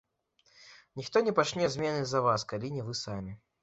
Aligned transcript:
Ніхто 1.01 1.23
не 1.29 1.35
пачне 1.41 1.71
змены 1.77 2.03
за 2.15 2.27
вас, 2.31 2.51
калі 2.53 2.77
не 2.77 2.83
вы 2.93 3.03
самі. 3.07 3.41